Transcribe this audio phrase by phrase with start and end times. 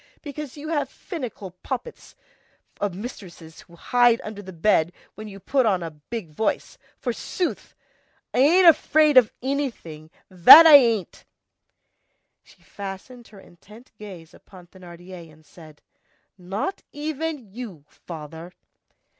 [0.23, 2.15] Because you have finical poppets
[2.79, 7.75] of mistresses who hide under the bed when you put on a big voice, forsooth!
[8.33, 11.23] I ain't afraid of anything, that I ain't!"
[12.41, 15.83] She fastened her intent gaze upon Thénardier and said:—
[16.35, 18.53] "Not even of you, father!"